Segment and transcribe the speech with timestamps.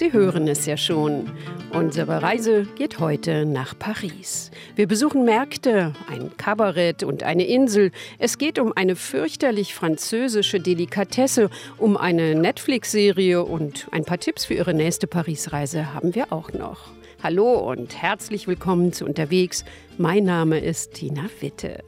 [0.00, 1.30] Sie hören es ja schon.
[1.74, 4.50] Unsere Reise geht heute nach Paris.
[4.74, 7.92] Wir besuchen Märkte, ein Kabarett und eine Insel.
[8.18, 14.54] Es geht um eine fürchterlich französische Delikatesse, um eine Netflix-Serie und ein paar Tipps für
[14.54, 16.92] Ihre nächste Paris-Reise haben wir auch noch.
[17.22, 19.66] Hallo und herzlich willkommen zu Unterwegs.
[19.98, 21.84] Mein Name ist Tina Witte.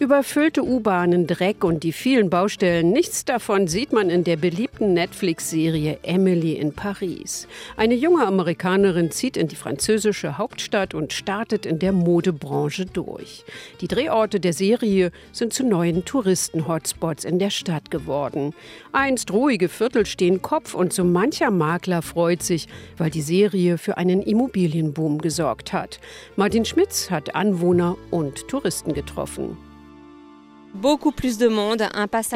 [0.00, 5.98] Überfüllte U-Bahnen, Dreck und die vielen Baustellen, nichts davon sieht man in der beliebten Netflix-Serie
[6.02, 7.46] Emily in Paris.
[7.76, 13.44] Eine junge Amerikanerin zieht in die französische Hauptstadt und startet in der Modebranche durch.
[13.82, 18.54] Die Drehorte der Serie sind zu neuen Touristen-Hotspots in der Stadt geworden.
[18.92, 23.98] Einst ruhige Viertel stehen Kopf und so mancher Makler freut sich, weil die Serie für
[23.98, 26.00] einen Immobilienboom gesorgt hat.
[26.36, 29.69] Martin Schmitz hat Anwohner und Touristen getroffen.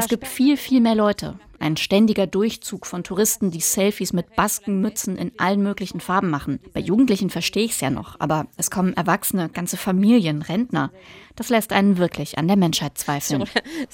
[0.05, 1.39] Es gibt viel, viel mehr Leute.
[1.61, 6.61] Ein ständiger Durchzug von Touristen, die Selfies mit Baskenmützen in allen möglichen Farben machen.
[6.75, 10.91] Bei Jugendlichen verstehe ich es ja noch, aber es kommen Erwachsene, ganze Familien, Rentner.
[11.37, 13.45] Das lässt einen wirklich an der Menschheit zweifeln.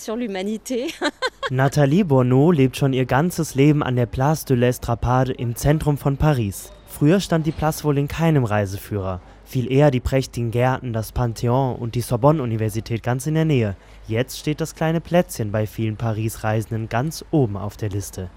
[1.50, 6.16] Nathalie Bourneau lebt schon ihr ganzes Leben an der Place de l'Estrapade im Zentrum von
[6.16, 6.72] Paris.
[6.86, 9.20] Früher stand die Place wohl in keinem Reiseführer.
[9.44, 13.76] Viel eher die prächtigen Gärten, das Pantheon und die Sorbonne-Universität ganz in der Nähe.
[14.10, 18.28] Jetzt steht das kleine Plätzchen bei vielen Paris-Reisenden ganz oben auf der Liste.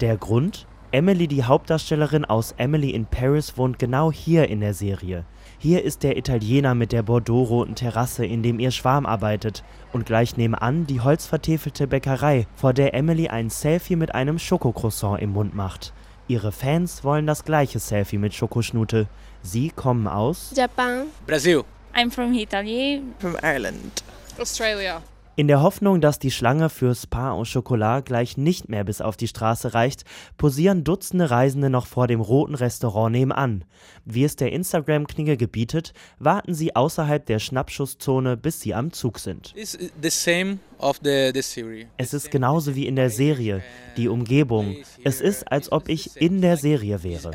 [0.00, 0.66] Der Grund?
[0.90, 5.24] Emily, die Hauptdarstellerin aus Emily in Paris, wohnt genau hier in der Serie.
[5.58, 10.36] Hier ist der Italiener mit der bordeaux-roten Terrasse, in dem ihr Schwarm arbeitet, und gleich
[10.36, 15.92] nebenan die holzvertäfelte Bäckerei, vor der Emily ein Selfie mit einem Schokocroissant im Mund macht.
[16.26, 19.06] Ihre Fans wollen das gleiche Selfie mit Schokoschnute.
[19.42, 21.62] Sie kommen aus Japan, Brazil,
[21.94, 23.00] I'm from Italy.
[23.20, 24.02] from Ireland.
[24.40, 25.00] Australia.
[25.36, 29.16] In der Hoffnung, dass die Schlange fürs Pain au Chocolat gleich nicht mehr bis auf
[29.16, 30.04] die Straße reicht,
[30.36, 33.64] posieren Dutzende Reisende noch vor dem roten Restaurant nebenan.
[34.04, 39.54] Wie es der Instagram-Knigge gebietet, warten sie außerhalb der Schnappschusszone, bis sie am Zug sind.
[41.42, 41.86] series.
[41.96, 43.62] Es ist genauso wie in der Serie,
[43.96, 44.76] die Umgebung.
[45.04, 47.30] Es ist, als ob ich in der Serie wäre.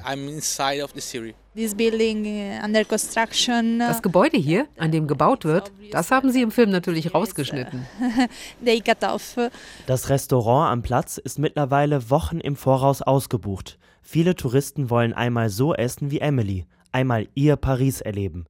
[2.86, 7.14] Construction, uh, Das Gebäude hier, an dem gebaut wird, das haben sie im Film natürlich
[7.14, 7.86] rausgeschnitten.
[9.88, 13.80] Das Restaurant am Platz ist mittlerweile Wochen im Voraus ausgebucht.
[14.02, 18.46] Viele Touristen wollen einmal so essen wie Emily, einmal ihr Paris erleben.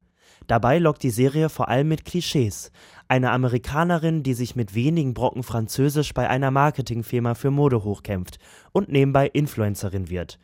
[0.47, 2.71] Dabei lockt die Serie vor allem mit Klischees.
[3.07, 8.39] Eine Amerikanerin, die sich mit wenigen Brocken Französisch bei einer Marketingfirma für Mode hochkämpft
[8.71, 10.39] und nebenbei Influencerin wird.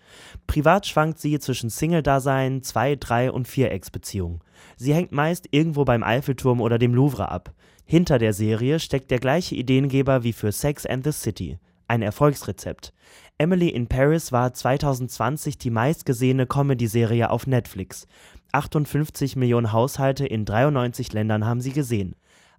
[0.45, 4.41] Privat schwankt sie zwischen Single-Dasein, Zwei-, Drei- und Vierecksbeziehungen.
[4.75, 7.53] Sie hängt meist irgendwo beim Eiffelturm oder dem Louvre ab.
[7.85, 11.57] Hinter der Serie steckt der gleiche Ideengeber wie für Sex and the City.
[11.88, 12.94] Ein Erfolgsrezept.
[13.41, 18.06] Emily in Paris war 2020 die meistgesehene Comedy-Serie auf Netflix.
[18.52, 22.13] 58 Millionen Haushalte in 93 Ländern haben sie gesehen.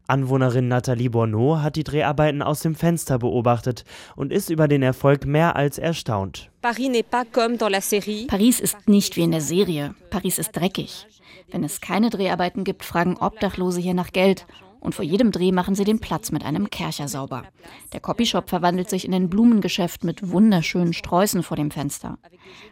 [0.09, 3.85] Anwohnerin Nathalie Bourneau hat die Dreharbeiten aus dem Fenster beobachtet
[4.17, 6.51] und ist über den Erfolg mehr als erstaunt.
[6.63, 9.95] Paris ist nicht wie in der Serie.
[10.11, 11.07] Paris ist dreckig.
[11.53, 14.47] Wenn es keine Dreharbeiten gibt, fragen Obdachlose hier nach Geld.
[14.83, 17.45] Und vor jedem Dreh machen sie den Platz mit einem Kercher sauber.
[17.93, 22.19] Der Copyshop verwandelt sich in ein Blumengeschäft mit wunderschönen Sträußen vor dem Fenster.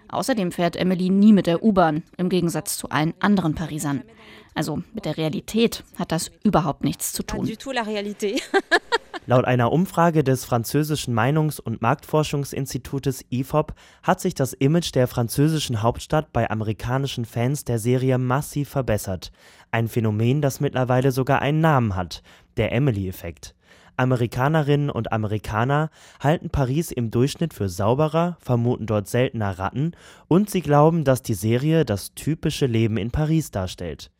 [0.08, 4.02] Außerdem fährt Emily nie mit der U-Bahn, im Gegensatz zu allen anderen Parisern.
[4.56, 7.46] Also mit der Realität hat das überhaupt nichts zu tun.
[9.26, 15.82] Laut einer Umfrage des französischen Meinungs- und Marktforschungsinstitutes IFOP hat sich das Image der französischen
[15.82, 19.30] Hauptstadt bei amerikanischen Fans der Serie massiv verbessert.
[19.70, 22.22] Ein Phänomen, das mittlerweile sogar einen Namen hat,
[22.56, 23.54] der Emily-Effekt.
[24.00, 29.92] Amerikanerinnen und Amerikaner halten Paris im Durchschnitt für sauberer, vermuten dort seltener Ratten
[30.26, 34.10] und sie glauben, dass die Serie das typische Leben in Paris darstellt.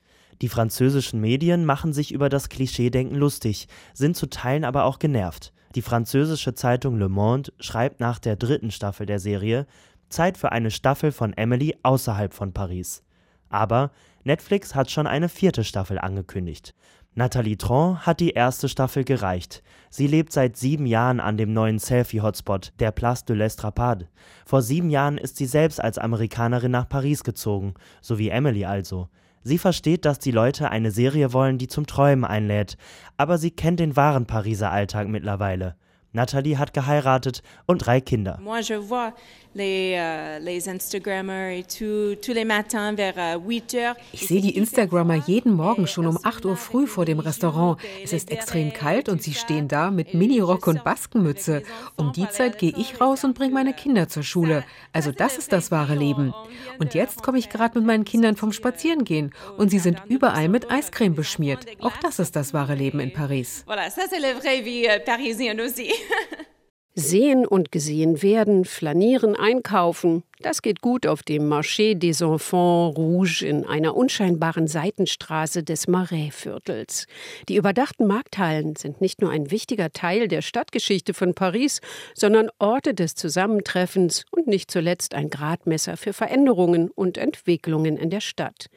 [0.43, 5.53] Die französischen Medien machen sich über das Klischeedenken lustig, sind zu Teilen aber auch genervt.
[5.75, 9.67] Die französische Zeitung Le Monde schreibt nach der dritten Staffel der Serie
[10.09, 13.05] Zeit für eine Staffel von Emily außerhalb von Paris.
[13.49, 13.93] Aber
[14.25, 16.75] Netflix hat schon eine vierte Staffel angekündigt.
[17.15, 19.63] Nathalie Tron hat die erste Staffel gereicht.
[19.91, 24.07] Sie lebt seit sieben Jahren an dem neuen Selfie-Hotspot, der Place de l'Estrapade.
[24.47, 29.09] Vor sieben Jahren ist sie selbst als Amerikanerin nach Paris gezogen, so wie Emily also.
[29.43, 32.77] Sie versteht, dass die Leute eine Serie wollen, die zum Träumen einlädt,
[33.17, 35.77] aber sie kennt den wahren Pariser Alltag mittlerweile.
[36.13, 38.39] Nathalie hat geheiratet und drei Kinder.
[38.43, 39.13] Moi, je vois
[39.55, 43.97] les, uh, les Instagrammers et tout, tous les matins vers 8 heures.
[44.13, 47.79] Ich sehe die Instagrammer jeden Morgen schon um 8 Uhr früh vor dem Restaurant.
[48.03, 51.63] Es ist extrem kalt und sie stehen da mit Minirock und Baskenmütze.
[51.97, 54.65] Um die Zeit gehe ich raus und bringe meine Kinder zur Schule.
[54.93, 56.33] Also das ist das wahre Leben.
[56.79, 60.71] Und jetzt komme ich gerade mit meinen Kindern vom Spazierengehen und sie sind überall mit
[60.71, 61.67] Eiscreme beschmiert.
[61.81, 63.65] Auch das ist das wahre Leben in Paris.
[63.67, 65.93] Voilà, ça c'est la vraie vie euh, parisienne aussi.
[66.95, 73.43] Sehen und gesehen werden, flanieren, einkaufen, das geht gut auf dem Marché des Enfants Rouges
[73.43, 77.07] in einer unscheinbaren Seitenstraße des Marais-Viertels.
[77.51, 81.83] Die überdachten Markthallen sind nicht nur ein wichtiger Teil der Stadtgeschichte von Paris,
[82.15, 88.21] sondern Orte des Zusammentreffens und nicht zuletzt ein Gradmesser für Veränderungen und Entwicklungen in der
[88.21, 88.71] Stadt.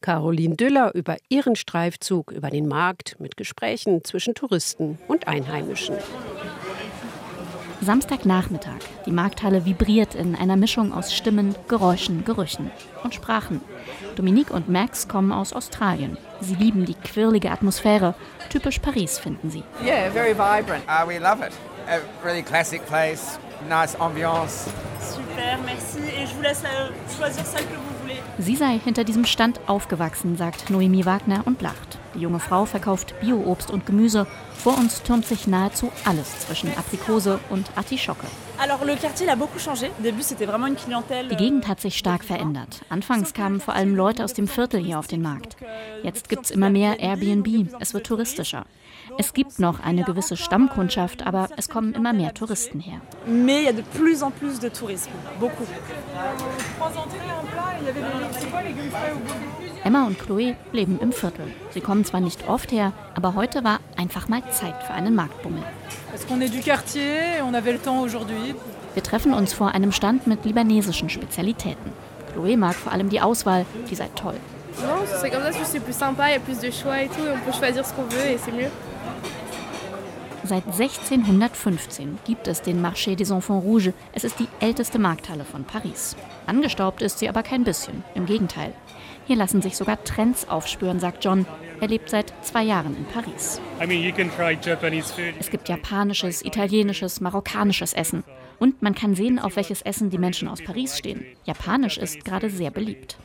[0.00, 5.96] Caroline Düller über ihren Streifzug über den Markt mit Gesprächen zwischen Touristen und Einheimischen.
[7.80, 8.80] Samstagnachmittag.
[9.06, 12.70] Die Markthalle vibriert in einer Mischung aus Stimmen, Geräuschen, Gerüchen
[13.04, 13.60] und Sprachen.
[14.16, 16.16] Dominique und Max kommen aus Australien.
[16.40, 18.14] Sie lieben die quirlige Atmosphäre.
[18.50, 19.62] Typisch Paris finden sie.
[19.84, 20.82] Yeah, very vibrant.
[20.88, 21.52] Uh, we love it.
[21.88, 23.38] A really classic place,
[23.68, 24.68] nice ambiance.
[25.00, 26.00] Super, merci.
[26.00, 27.97] Et je vous laisse euh, choisir celle que vous.
[28.40, 31.98] Sie sei hinter diesem Stand aufgewachsen, sagt Noemi Wagner und lacht.
[32.14, 34.28] Die junge Frau verkauft Bio-Obst und Gemüse.
[34.54, 38.26] Vor uns türmt sich nahezu alles zwischen Aprikose und Artischocke.
[41.30, 42.80] Die Gegend hat sich stark verändert.
[42.88, 45.56] Anfangs kamen vor allem Leute aus dem Viertel hier auf den Markt.
[46.02, 47.68] Jetzt gibt es immer mehr Airbnb.
[47.80, 48.66] Es wird touristischer.
[49.16, 53.00] Es gibt noch eine gewisse Stammkundschaft, aber es kommen immer mehr Touristen her.
[53.26, 55.66] Mais il y a de plus en plus de tourisme, beaucoup.
[59.84, 61.46] Emma und Chloé leben im Viertel.
[61.70, 65.62] Sie kommen zwar nicht oft her, aber heute war einfach mal Zeit für einen Marktbummel.
[68.94, 71.92] Wir treffen uns vor einem Stand mit libanesischen Spezialitäten.
[72.34, 74.34] Chloé mag vor allem die Auswahl, die sei toll.
[74.80, 77.26] Non, c'est comme ça, c'est plus sympa, il y a plus de choix et tout,
[77.26, 78.70] et on peut choisir ce qu'on veut et c'est mieux.
[80.44, 83.92] Seit 1615 gibt es den Marché des Enfants Rouges.
[84.12, 86.16] Es ist die älteste Markthalle von Paris.
[86.46, 88.04] Angestaubt ist sie aber kein bisschen.
[88.14, 88.72] Im Gegenteil.
[89.26, 91.44] Hier lassen sich sogar Trends aufspüren, sagt John.
[91.80, 93.60] Er lebt seit zwei Jahren in Paris.
[95.38, 98.24] Es gibt japanisches, italienisches, marokkanisches Essen.
[98.58, 101.26] Und man kann sehen, auf welches Essen die Menschen aus Paris stehen.
[101.44, 103.16] Japanisch ist gerade sehr beliebt.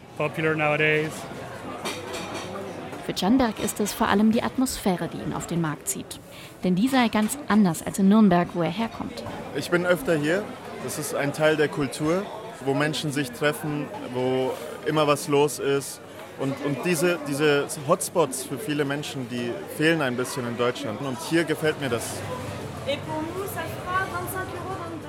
[3.05, 6.19] Für Canberg ist es vor allem die Atmosphäre, die ihn auf den Markt zieht.
[6.63, 9.23] Denn die sei ganz anders als in Nürnberg, wo er herkommt.
[9.55, 10.43] Ich bin öfter hier.
[10.83, 12.25] Das ist ein Teil der Kultur,
[12.65, 14.51] wo Menschen sich treffen, wo
[14.85, 15.99] immer was los ist.
[16.39, 20.99] Und, und diese, diese Hotspots für viele Menschen, die fehlen ein bisschen in Deutschland.
[21.01, 22.03] Und hier gefällt mir das.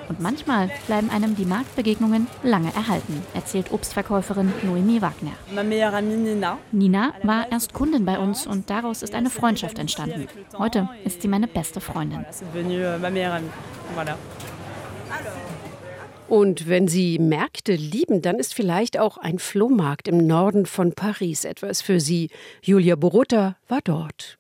[0.09, 5.33] Und manchmal bleiben einem die Marktbegegnungen lange erhalten, erzählt Obstverkäuferin Noemi Wagner.
[6.73, 10.29] Nina war erst Kundin bei uns und daraus ist eine Freundschaft entstanden.
[10.59, 12.25] Heute ist sie meine beste Freundin.
[16.29, 21.45] Und wenn Sie Märkte lieben, dann ist vielleicht auch ein Flohmarkt im Norden von Paris
[21.45, 22.31] etwas für Sie.
[22.63, 24.39] Julia Borutta war dort.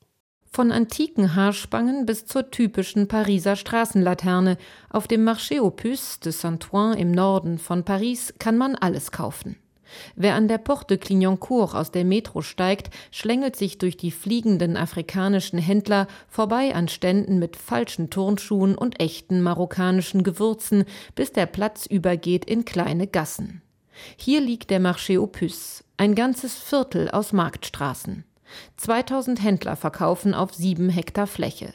[0.54, 4.56] Von antiken Haarspangen bis zur typischen Pariser Straßenlaterne.
[4.88, 9.56] Auf dem Marché aux Puces de Saint-Ouen im Norden von Paris kann man alles kaufen.
[10.14, 14.76] Wer an der Porte de Clignancourt aus der Metro steigt, schlängelt sich durch die fliegenden
[14.76, 20.84] afrikanischen Händler vorbei an Ständen mit falschen Turnschuhen und echten marokkanischen Gewürzen,
[21.16, 23.60] bis der Platz übergeht in kleine Gassen.
[24.16, 28.22] Hier liegt der Marché aux Puces, ein ganzes Viertel aus Marktstraßen.
[28.76, 31.74] 2000 Händler verkaufen auf sieben Hektar Fläche.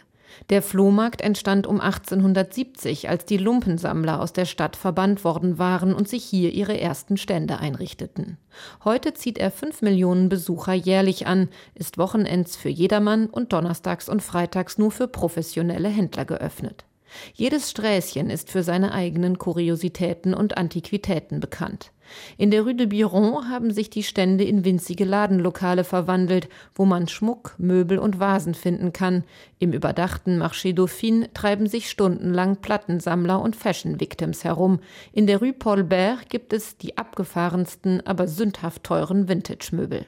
[0.49, 6.07] Der Flohmarkt entstand um 1870, als die Lumpensammler aus der Stadt verbannt worden waren und
[6.07, 8.37] sich hier ihre ersten Stände einrichteten.
[8.83, 14.23] Heute zieht er fünf Millionen Besucher jährlich an, ist Wochenends für jedermann und donnerstags und
[14.23, 16.85] freitags nur für professionelle Händler geöffnet.
[17.33, 21.91] Jedes Sträßchen ist für seine eigenen Kuriositäten und Antiquitäten bekannt.
[22.37, 27.07] In der Rue de Biron haben sich die Stände in winzige Ladenlokale verwandelt, wo man
[27.07, 29.23] Schmuck, Möbel und Vasen finden kann.
[29.59, 34.79] Im überdachten Marché Dauphine treiben sich stundenlang Plattensammler und Fashion Victims herum.
[35.11, 40.05] In der Rue Paul Bert gibt es die abgefahrensten, aber sündhaft teuren Vintage-Möbel.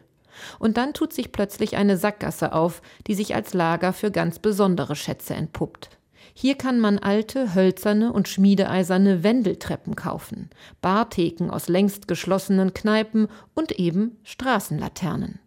[0.60, 4.96] Und dann tut sich plötzlich eine Sackgasse auf, die sich als Lager für ganz besondere
[4.96, 6.01] Schätze entpuppt.
[6.34, 10.50] Hier kann man alte, hölzerne und schmiedeeiserne Wendeltreppen kaufen,
[10.82, 15.40] Bartheken aus längst geschlossenen Kneipen und eben Straßenlaternen.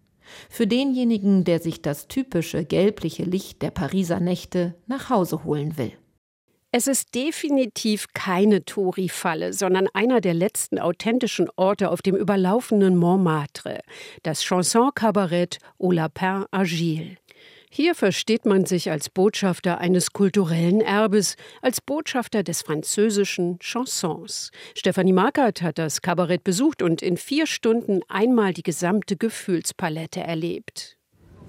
[0.48, 5.92] Für denjenigen, der sich das typische gelbliche Licht der Pariser Nächte nach Hause holen will.
[6.76, 13.78] Es ist definitiv keine Touri-Falle, sondern einer der letzten authentischen Orte auf dem überlaufenden Montmartre,
[14.24, 17.16] das Chanson-Kabarett Au Lapin Agile.
[17.76, 24.52] Hier versteht man sich als Botschafter eines kulturellen Erbes, als Botschafter des französischen Chansons.
[24.76, 30.98] Stefanie Markert hat das Kabarett besucht und in vier Stunden einmal die gesamte Gefühlspalette erlebt.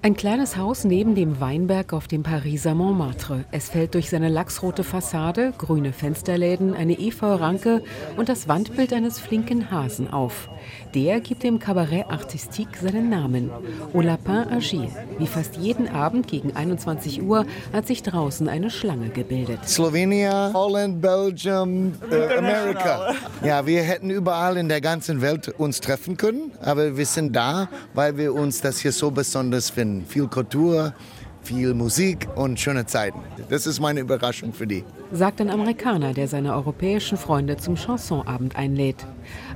[0.06, 3.44] Ein kleines Haus neben dem Weinberg auf dem Pariser Montmartre.
[3.50, 7.82] Es fällt durch seine lachsrote Fassade, grüne Fensterläden, eine Efeu-Ranke
[8.16, 10.48] und das Wandbild eines flinken Hasen auf.
[10.94, 13.50] Der gibt dem Cabaret Artistique seinen Namen.
[13.92, 14.90] Au Lapin Agile.
[15.18, 19.68] Wie fast jeden Abend gegen 21 Uhr hat sich draußen eine Schlange gebildet.
[19.68, 23.12] Slowenien, Holland, Belgium, äh, Amerika.
[23.44, 27.68] Ja, wir hätten überall in der ganzen Welt uns treffen können, aber wir sind da,
[27.92, 30.94] weil wir uns das hier so besonders finden viel Kultur,
[31.42, 33.20] viel Musik und schöne Zeiten.
[33.48, 38.56] Das ist meine Überraschung für die sagt ein Amerikaner, der seine europäischen Freunde zum Chansonabend
[38.56, 39.06] einlädt.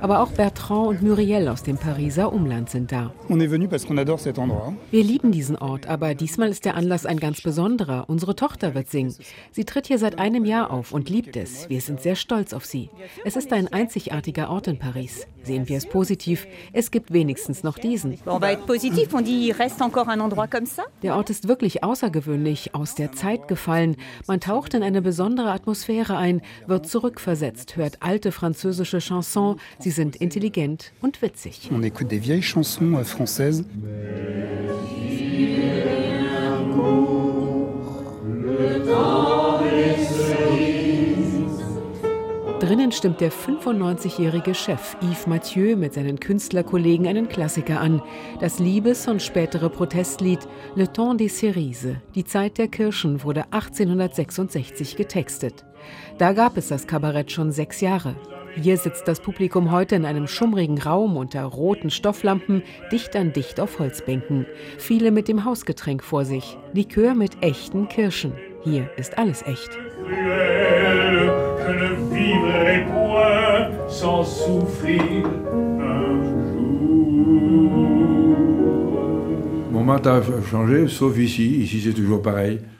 [0.00, 3.12] Aber auch Bertrand und Muriel aus dem Pariser Umland sind da.
[4.90, 8.04] Wir lieben diesen Ort, aber diesmal ist der Anlass ein ganz besonderer.
[8.08, 9.14] Unsere Tochter wird singen.
[9.52, 11.68] Sie tritt hier seit einem Jahr auf und liebt es.
[11.68, 12.88] Wir sind sehr stolz auf sie.
[13.24, 15.26] Es ist ein einzigartiger Ort in Paris.
[15.42, 18.18] Sehen wir es positiv, es gibt wenigstens noch diesen.
[21.02, 23.96] Der Ort ist wirklich außergewöhnlich, aus der Zeit gefallen.
[24.26, 29.60] Man taucht in eine besondere Atmosphäre ein, wird zurückversetzt, hört alte französische Chansons.
[29.78, 31.70] Sie sind intelligent und witzig.
[31.72, 33.64] On écoute des vieilles chansons euh, françaises.
[42.60, 48.02] Drinnen stimmt der 95-jährige Chef Yves Mathieu mit seinen Künstlerkollegen einen Klassiker an,
[48.38, 54.94] das Liebes- und spätere Protestlied Le Temps des Cerises, die Zeit der Kirschen, wurde 1866
[54.94, 55.64] getextet.
[56.18, 58.14] Da gab es das Kabarett schon sechs Jahre.
[58.56, 63.60] Hier sitzt das Publikum heute in einem schummrigen Raum unter roten Stofflampen, dicht an dicht
[63.60, 64.46] auf Holzbänken.
[64.78, 66.56] Viele mit dem Hausgetränk vor sich.
[66.72, 68.32] Likör mit echten Kirschen.
[68.64, 69.70] Hier ist alles echt.
[74.82, 75.69] Je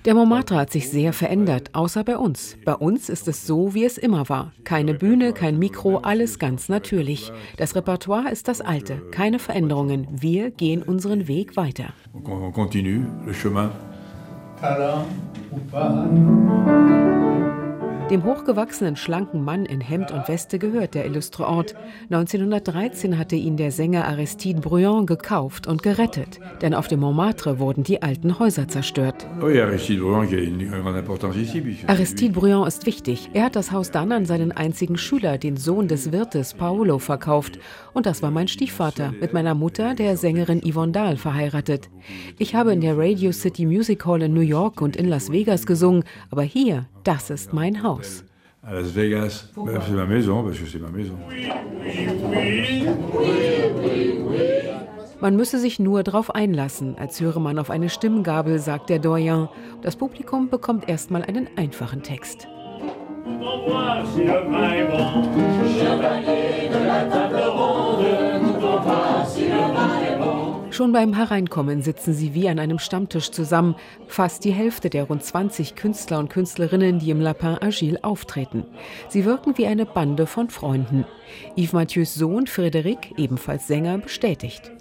[0.04, 2.56] Der Montmartre hat sich sehr verändert, außer bei uns.
[2.64, 4.52] Bei uns ist es so, wie es immer war.
[4.64, 7.32] Keine Bühne, kein Mikro, alles ganz natürlich.
[7.56, 10.06] Das Repertoire ist das alte, keine Veränderungen.
[10.10, 11.92] Wir gehen unseren Weg weiter.
[12.12, 13.70] On continue le chemin.
[14.60, 15.06] Talent
[15.52, 17.39] ou pas.
[18.10, 21.76] Dem hochgewachsenen, schlanken Mann in Hemd und Weste gehört der illustre Ort.
[22.10, 27.84] 1913 hatte ihn der Sänger Aristide Bruand gekauft und gerettet, denn auf dem Montmartre wurden
[27.84, 29.28] die alten Häuser zerstört.
[31.86, 33.30] Aristide Bruand ist wichtig.
[33.32, 37.60] Er hat das Haus dann an seinen einzigen Schüler, den Sohn des Wirtes Paolo, verkauft.
[37.92, 41.88] Und das war mein Stiefvater, mit meiner Mutter, der Sängerin Yvonne Dahl, verheiratet.
[42.38, 45.64] Ich habe in der Radio City Music Hall in New York und in Las Vegas
[45.64, 47.99] gesungen, aber hier, das ist mein Haus.
[48.62, 51.16] À Las Vegas, c'est ma maison, parce que c'est ma maison.
[55.20, 59.48] Man müsse sich nur darauf einlassen, als höre man auf eine Stimmgabel, sagt der Doyen.
[59.82, 62.48] Das Publikum bekommt erstmal einen einfachen Text.
[70.80, 73.74] Schon beim Hereinkommen sitzen sie wie an einem Stammtisch zusammen,
[74.06, 78.64] fast die Hälfte der rund 20 Künstler und Künstlerinnen, die im Lapin Agile auftreten.
[79.10, 81.04] Sie wirken wie eine Bande von Freunden.
[81.54, 84.72] Yves Mathieu's Sohn Frédéric, ebenfalls Sänger, bestätigt.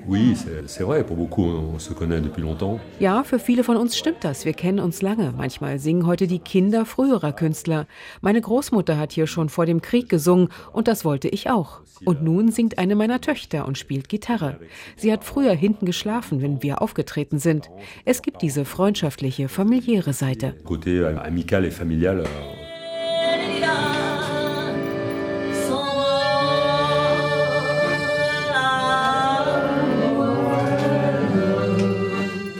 [3.00, 4.46] Ja, für viele von uns stimmt das.
[4.46, 5.34] Wir kennen uns lange.
[5.36, 7.88] Manchmal singen heute die Kinder früherer Künstler.
[8.22, 11.82] Meine Großmutter hat hier schon vor dem Krieg gesungen und das wollte ich auch.
[12.06, 14.60] Und nun singt eine meiner Töchter und spielt Gitarre.
[14.96, 17.72] Sie hat früher hinten geschlafen, wenn wir aufgetreten sind.
[18.06, 20.56] Es gibt diese freundschaftliche, familiäre Seite.
[20.60, 22.24] Et familial.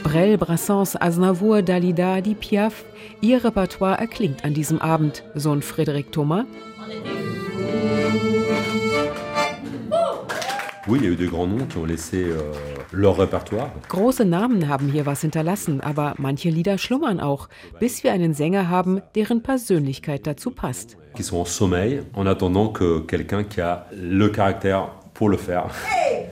[0.02, 2.84] Brel, Brassens, Aznavour, Dalida, die Piaf,
[3.20, 5.22] ihr Repertoire erklingt an diesem Abend.
[5.36, 6.46] Sohn Frédéric Thomas.
[13.88, 18.68] Große Namen haben hier was hinterlassen, aber manche Lieder schlummern auch, bis wir einen Sänger
[18.68, 20.96] haben, deren Persönlichkeit dazu passt.
[21.14, 25.70] Qui sont en sommeil en attendant que quelqu'un qui a le caractère pour le faire.
[25.88, 26.26] Hey,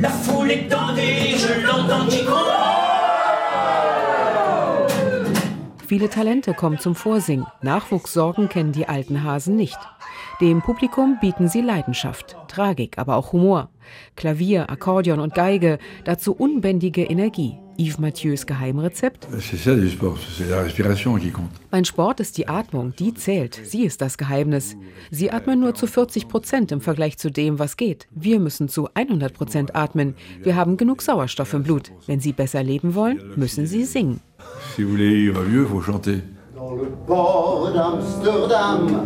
[0.00, 2.24] La foule est tendue, je l'entends qui
[5.86, 7.46] Viele Talente kommen zum Vorsingen.
[7.62, 9.78] Nachwuchssorgen kennen die alten Hasen nicht.
[10.40, 13.70] Dem Publikum bieten sie Leidenschaft, Tragik, aber auch Humor.
[14.16, 17.58] Klavier, Akkordeon und Geige, dazu unbändige Energie.
[17.78, 19.28] Yves Mathieu's Geheimrezept?
[21.70, 23.60] Beim Sport ist die Atmung, die zählt.
[23.62, 24.76] Sie ist das Geheimnis.
[25.12, 28.08] Sie atmen nur zu 40 Prozent im Vergleich zu dem, was geht.
[28.10, 30.16] Wir müssen zu 100 Prozent atmen.
[30.42, 31.92] Wir haben genug Sauerstoff im Blut.
[32.06, 34.20] Wenn Sie besser leben wollen, müssen Sie singen.
[34.74, 36.18] Si vous voulez vivre mieux, faut chanter.
[36.54, 39.02] Dans le port d'Amsterdam,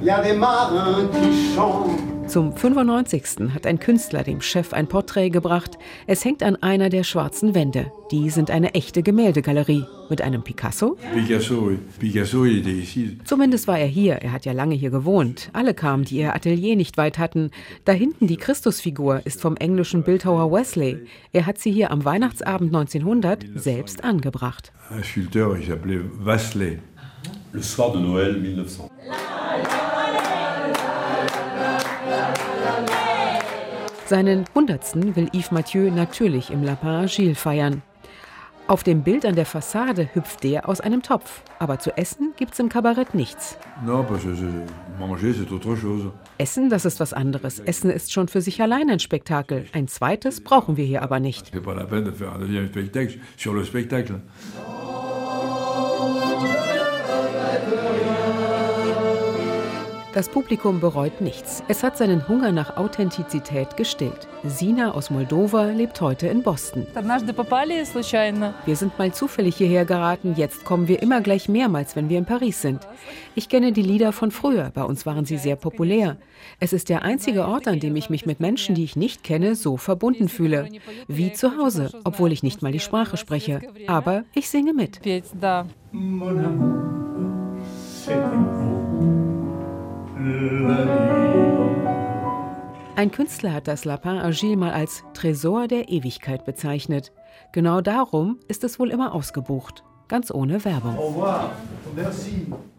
[0.00, 2.19] il y a des marins qui chantent.
[2.30, 3.52] Zum 95.
[3.52, 5.78] hat ein Künstler dem Chef ein Porträt gebracht.
[6.06, 7.90] Es hängt an einer der schwarzen Wände.
[8.12, 9.84] Die sind eine echte Gemäldegalerie.
[10.08, 10.96] Mit einem Picasso?
[11.12, 12.46] Picasso, Picasso
[13.24, 14.14] Zumindest war er hier.
[14.14, 15.50] Er hat ja lange hier gewohnt.
[15.54, 17.50] Alle kamen, die ihr Atelier nicht weit hatten.
[17.84, 20.98] Da hinten die Christusfigur ist vom englischen Bildhauer Wesley.
[21.32, 24.70] Er hat sie hier am Weihnachtsabend 1900 selbst angebracht.
[24.88, 26.78] Ein Sculpteur, ich Wesley.
[27.52, 29.19] Le soir de Noël 1900.
[34.10, 37.80] Seinen Hundertsten will Yves Mathieu natürlich im Lapin Agile feiern.
[38.66, 41.42] Auf dem Bild an der Fassade hüpft der aus einem Topf.
[41.60, 43.56] Aber zu essen gibt's im Kabarett nichts.
[46.38, 47.60] Essen, das ist was anderes.
[47.60, 49.66] Essen ist schon für sich allein ein Spektakel.
[49.72, 51.52] Ein zweites brauchen wir hier aber nicht.
[60.12, 61.62] Das Publikum bereut nichts.
[61.68, 64.26] Es hat seinen Hunger nach Authentizität gestillt.
[64.42, 66.84] Sina aus Moldova lebt heute in Boston.
[68.66, 72.24] Wir sind mal zufällig hierher geraten, jetzt kommen wir immer gleich mehrmals, wenn wir in
[72.24, 72.88] Paris sind.
[73.36, 76.16] Ich kenne die Lieder von früher, bei uns waren sie sehr populär.
[76.58, 79.54] Es ist der einzige Ort, an dem ich mich mit Menschen, die ich nicht kenne,
[79.54, 80.70] so verbunden fühle.
[81.06, 83.60] Wie zu Hause, obwohl ich nicht mal die Sprache spreche.
[83.86, 85.00] Aber ich singe mit.
[92.96, 97.12] Ein Künstler hat das Lapin Agile mal als Tresor der Ewigkeit bezeichnet.
[97.52, 99.82] Genau darum ist es wohl immer ausgebucht.
[100.08, 100.98] Ganz ohne Werbung.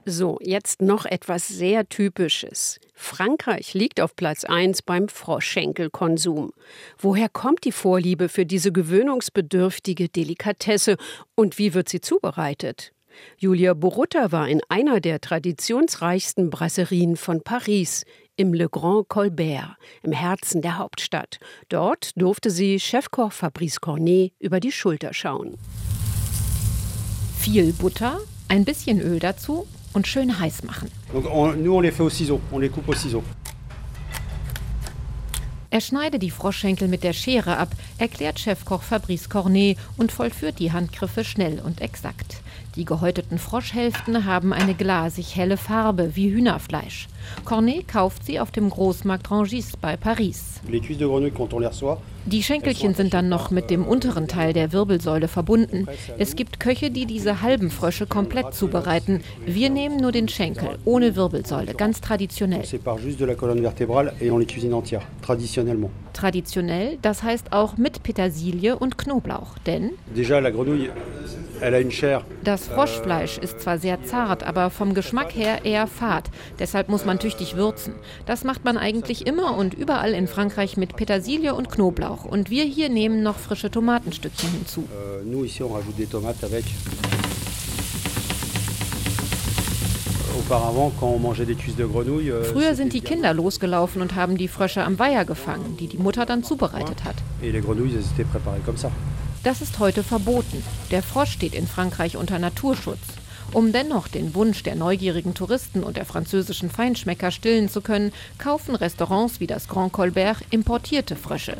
[0.06, 2.80] So, jetzt noch etwas sehr Typisches.
[2.93, 6.52] Frankreich liegt auf Platz 1 beim Froschschenkelkonsum.
[6.99, 10.97] Woher kommt die Vorliebe für diese gewöhnungsbedürftige Delikatesse
[11.36, 12.93] und wie wird sie zubereitet?
[13.38, 20.12] Julia Borutta war in einer der traditionsreichsten Brasserien von Paris, im Le Grand Colbert, im
[20.12, 21.39] Herzen der Hauptstadt.
[21.69, 25.58] Dort durfte sie Chefkoch Fabrice Cornet über die Schulter schauen.
[27.38, 30.89] Viel Butter, ein bisschen Öl dazu und schön heiß machen.
[31.13, 33.24] Donc on, nous on les fait au ciseau, on les coupe au ciseau.
[35.74, 40.74] Er schneide die Froschschenkel mit der Schere ab, erklärt Chefkoch Fabrice Cornet und vollführt die
[40.74, 42.41] Handgriffe schnell und exakt.
[42.75, 47.07] Die gehäuteten Froschhälften haben eine glasig helle Farbe wie Hühnerfleisch.
[47.43, 50.62] Cornet kauft sie auf dem Großmarkt Rangis bei Paris.
[52.25, 55.88] Die Schenkelchen sind dann noch mit dem unteren Teil der Wirbelsäule verbunden.
[56.17, 59.21] Es gibt Köche, die diese halben Frösche komplett zubereiten.
[59.45, 62.63] Wir nehmen nur den Schenkel, ohne Wirbelsäule, ganz traditionell.
[66.13, 69.91] Traditionell, das heißt auch mit Petersilie und Knoblauch, denn
[72.43, 76.30] das Froschfleisch ist zwar sehr zart, aber vom Geschmack her eher fad.
[76.60, 77.93] Deshalb muss man tüchtig würzen.
[78.26, 82.26] Das macht man eigentlich immer und überall in Frankreich mit Petersilie und Knoblauch.
[82.26, 84.88] Und wir hier nehmen noch frische Tomatenstückchen hinzu.
[84.91, 85.21] Euh,
[92.30, 95.97] euh, Früher sind die Kinder losgelaufen und haben die Frösche am Weiher gefangen, die die
[95.97, 97.15] Mutter dann zubereitet hat.
[99.43, 100.63] Das ist heute verboten.
[100.91, 102.99] Der Frosch steht in Frankreich unter Naturschutz.
[103.54, 108.75] Um dennoch den Wunsch der neugierigen Touristen und der französischen Feinschmecker stillen zu können, kaufen
[108.75, 111.58] Restaurants wie das Grand Colbert importierte Frösche.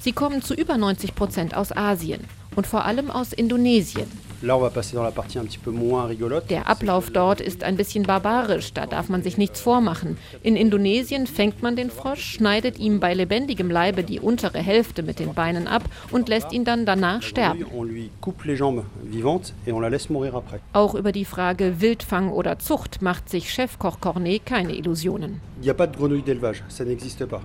[0.00, 2.24] Sie kommen zu über 90 Prozent aus Asien
[2.56, 4.10] und vor allem aus Indonesien.
[4.42, 4.54] Der
[6.66, 10.16] Ablauf dort ist ein bisschen barbarisch, da darf man sich nichts vormachen.
[10.42, 15.18] In Indonesien fängt man den Frosch, schneidet ihm bei lebendigem Leibe die untere Hälfte mit
[15.18, 17.66] den Beinen ab und lässt ihn dann danach sterben.
[20.72, 25.40] Auch über die Frage Wildfang oder Zucht macht sich Chefkoch Cornet keine Illusionen.
[25.60, 27.42] Il n'y a pas de grenouille d'élevage, ça n'existe pas.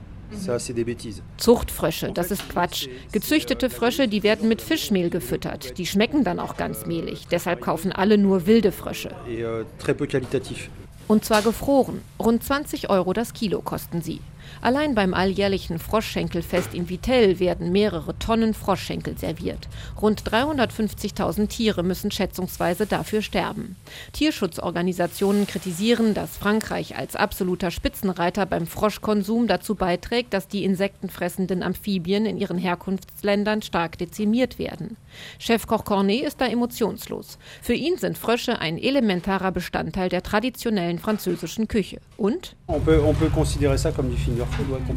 [1.38, 2.88] Zuchtfrösche, das ist Quatsch.
[3.12, 5.78] Gezüchtete Frösche, die werden mit Fischmehl gefüttert.
[5.78, 7.28] Die schmecken dann auch ganz mehlig.
[7.30, 9.12] Deshalb kaufen alle nur wilde Frösche.
[9.28, 9.66] Euh,
[11.08, 12.02] Und zwar gefroren.
[12.20, 14.22] Rund 20 Euro das Kilo kosten sie.
[14.62, 19.68] Allein beim alljährlichen Froschschenkelfest in Vittel werden mehrere Tonnen Froschschenkel serviert.
[20.02, 23.76] Rund 350.000 Tiere müssen schätzungsweise dafür sterben.
[24.13, 32.26] Tierschutzorganisationen kritisieren, dass Frankreich als absoluter Spitzenreiter beim Froschkonsum dazu beiträgt, dass die insektenfressenden Amphibien
[32.26, 34.98] in ihren Herkunftsländern stark dezimiert werden.
[35.39, 37.38] Chefkoch Cornet ist da emotionslos.
[37.62, 41.99] Für ihn sind Frösche ein elementarer Bestandteil der traditionellen französischen Küche.
[42.17, 42.56] Und?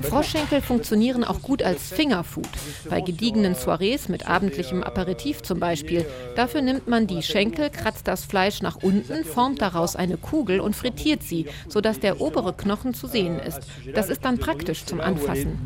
[0.03, 2.49] Froschschenkel funktionieren auch gut als Fingerfood.
[2.89, 6.07] Bei gediegenen Soirees mit abendlichem Aperitif zum Beispiel.
[6.37, 10.77] Dafür nimmt man die Schenkel, kratzt das Fleisch nach unten, formt daraus eine Kugel und
[10.77, 13.61] frittiert sie, sodass der obere Knochen zu sehen ist.
[13.95, 15.59] Das ist dann praktisch zum Anfassen.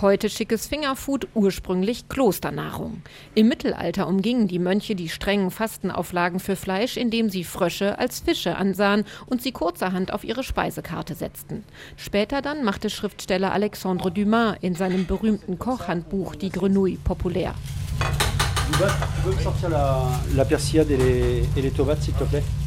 [0.00, 2.08] Heute schickes Fingerfood, ursprünglich
[2.52, 3.02] Klosternahrung.
[3.34, 8.56] Im Mittelalter umgingen die Mönche die strengen Fastenauflagen für Fleisch, indem sie Frösche als Fische
[8.56, 11.64] ansahen und sie kurzerhand auf ihre Speisekarte setzten.
[11.96, 17.54] Später dann machte Schriftsteller Alexandre Dumas in seinem berühmten Kochhandbuch die Grenouille populär.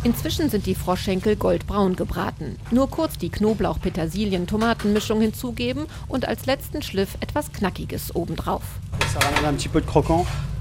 [0.04, 2.58] Inzwischen sind die Froschschenkel goldbraun gebraten.
[2.72, 8.64] Nur kurz die Knoblauch-Petersilien-Tomatenmischung hinzugeben und als letzten Schliff etwas Knackiges obendrauf.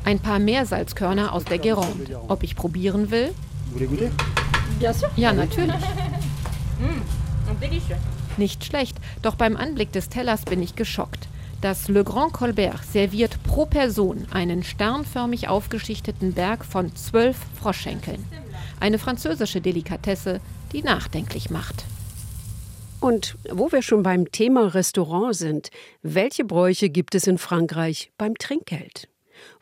[0.04, 2.20] Ein paar Meersalzkörner aus der Gironde.
[2.28, 3.33] Ob ich probieren will?
[5.16, 5.74] Ja, natürlich.
[8.37, 11.28] Nicht schlecht, doch beim Anblick des Tellers bin ich geschockt.
[11.64, 18.22] Das Le Grand Colbert serviert pro Person einen sternförmig aufgeschichteten Berg von zwölf Froschschenkeln.
[18.81, 20.42] Eine französische Delikatesse,
[20.74, 21.87] die nachdenklich macht.
[23.00, 25.70] Und wo wir schon beim Thema Restaurant sind,
[26.03, 29.09] welche Bräuche gibt es in Frankreich beim Trinkgeld?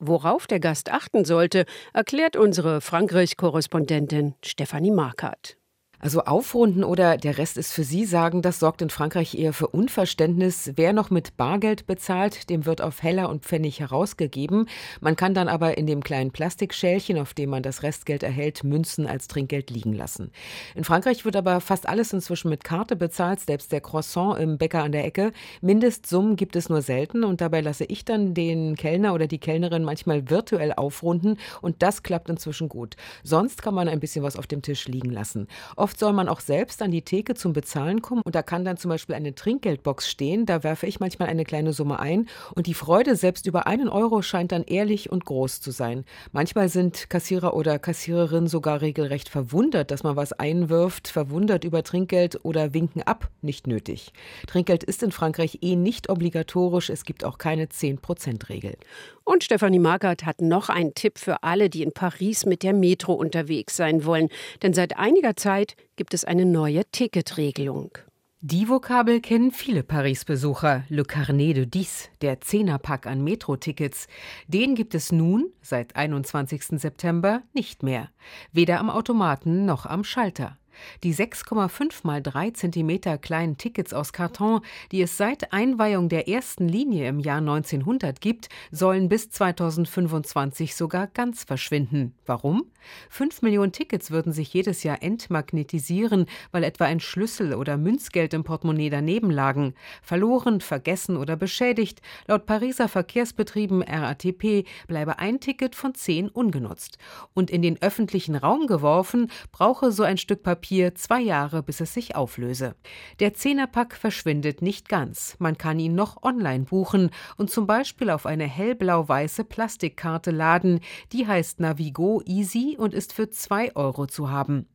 [0.00, 5.56] Worauf der Gast achten sollte, erklärt unsere Frankreich-Korrespondentin Stefanie Markert.
[6.04, 9.68] Also aufrunden oder der Rest ist für Sie sagen, das sorgt in Frankreich eher für
[9.68, 10.72] Unverständnis.
[10.74, 14.66] Wer noch mit Bargeld bezahlt, dem wird auf Heller und Pfennig herausgegeben.
[15.00, 19.06] Man kann dann aber in dem kleinen Plastikschälchen, auf dem man das Restgeld erhält, Münzen
[19.06, 20.32] als Trinkgeld liegen lassen.
[20.74, 24.82] In Frankreich wird aber fast alles inzwischen mit Karte bezahlt, selbst der Croissant im Bäcker
[24.82, 25.30] an der Ecke.
[25.60, 29.84] Mindestsummen gibt es nur selten und dabei lasse ich dann den Kellner oder die Kellnerin
[29.84, 32.96] manchmal virtuell aufrunden und das klappt inzwischen gut.
[33.22, 35.46] Sonst kann man ein bisschen was auf dem Tisch liegen lassen.
[35.76, 38.64] Oft Oft soll man auch selbst an die Theke zum Bezahlen kommen und da kann
[38.64, 40.46] dann zum Beispiel eine Trinkgeldbox stehen.
[40.46, 44.22] Da werfe ich manchmal eine kleine Summe ein und die Freude selbst über einen Euro
[44.22, 46.06] scheint dann ehrlich und groß zu sein.
[46.32, 52.42] Manchmal sind Kassierer oder Kassiererinnen sogar regelrecht verwundert, dass man was einwirft, verwundert über Trinkgeld
[52.42, 54.14] oder winken ab, nicht nötig.
[54.46, 58.78] Trinkgeld ist in Frankreich eh nicht obligatorisch, es gibt auch keine 10%-Regel.
[59.24, 63.12] Und Stefanie Markert hat noch einen Tipp für alle, die in Paris mit der Metro
[63.12, 64.30] unterwegs sein wollen.
[64.62, 67.98] Denn seit einiger Zeit gibt es eine neue Ticketregelung.
[68.44, 70.82] Die Vokabel kennen viele Paris-Besucher.
[70.88, 74.08] Le Carnet de Dix, der Zehnerpack an Metro-Tickets.
[74.48, 76.80] Den gibt es nun, seit 21.
[76.80, 78.08] September, nicht mehr.
[78.50, 80.58] Weder am Automaten noch am Schalter.
[81.02, 86.68] Die 6,5 mal 3 cm kleinen Tickets aus Karton, die es seit Einweihung der ersten
[86.68, 92.14] Linie im Jahr 1900 gibt, sollen bis 2025 sogar ganz verschwinden.
[92.26, 92.64] Warum?
[93.08, 98.44] Fünf Millionen Tickets würden sich jedes Jahr entmagnetisieren, weil etwa ein Schlüssel oder Münzgeld im
[98.44, 99.74] Portemonnaie daneben lagen.
[100.02, 102.00] Verloren, vergessen oder beschädigt.
[102.26, 106.98] Laut Pariser Verkehrsbetrieben RATP bleibe ein Ticket von zehn ungenutzt.
[107.34, 111.92] Und in den öffentlichen Raum geworfen, brauche so ein Stück Papier zwei Jahre, bis es
[111.92, 112.74] sich auflöse.
[113.20, 115.36] Der Zehnerpack verschwindet nicht ganz.
[115.38, 120.80] Man kann ihn noch online buchen und zum Beispiel auf eine hellblau-weiße Plastikkarte laden.
[121.12, 124.66] Die heißt Navigo Easy und ist für 2 Euro zu haben.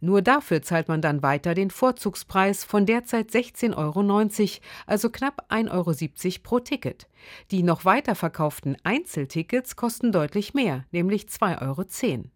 [0.00, 5.70] Nur dafür zahlt man dann weiter den Vorzugspreis von derzeit 16,90 Euro, also knapp 1,70
[5.70, 7.08] Euro pro Ticket.
[7.50, 12.35] Die noch weiter verkauften Einzeltickets kosten deutlich mehr, nämlich 2,10 Euro.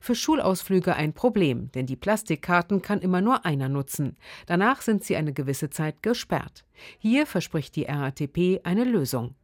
[0.00, 4.16] Für Schulausflüge ein Problem, denn die Plastikkarten kann immer nur einer nutzen.
[4.46, 6.64] Danach sind sie eine gewisse Zeit gesperrt.
[6.98, 9.34] Hier verspricht die RATP eine Lösung.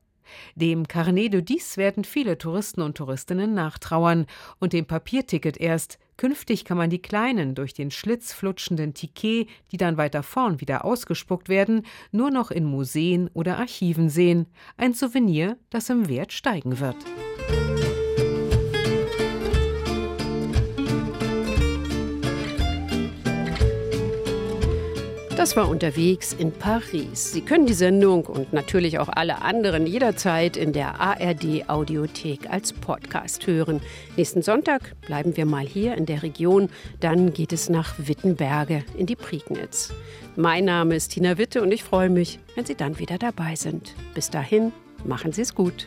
[0.54, 4.26] Dem Carnet de Dix werden viele Touristen und Touristinnen nachtrauern
[4.58, 5.98] und dem Papierticket erst.
[6.16, 10.84] Künftig kann man die kleinen, durch den Schlitz flutschenden Tickets, die dann weiter vorn wieder
[10.84, 14.46] ausgespuckt werden, nur noch in Museen oder Archiven sehen.
[14.76, 16.96] Ein Souvenir, das im Wert steigen wird.
[25.36, 27.32] Das war unterwegs in Paris.
[27.32, 32.72] Sie können die Sendung und natürlich auch alle anderen jederzeit in der ARD Audiothek als
[32.72, 33.82] Podcast hören.
[34.16, 36.70] Nächsten Sonntag bleiben wir mal hier in der Region,
[37.00, 39.92] dann geht es nach Wittenberge in die Prignitz.
[40.36, 43.94] Mein Name ist Tina Witte und ich freue mich, wenn Sie dann wieder dabei sind.
[44.14, 44.72] Bis dahin,
[45.04, 45.86] machen Sie es gut.